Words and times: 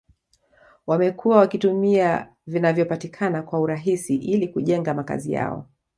Wamekuwa 0.87 1.37
wakitumia 1.37 2.27
vinavyopatikana 2.47 3.41
kwa 3.43 3.59
urahisi 3.59 4.15
ili 4.15 4.47
kujenga 4.47 4.93
makazi 4.93 5.31
yao 5.31 5.67